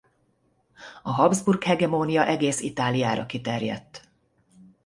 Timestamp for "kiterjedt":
3.25-4.09